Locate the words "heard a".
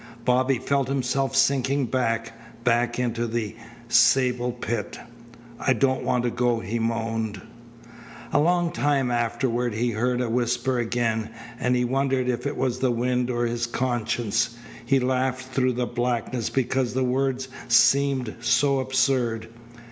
9.91-10.27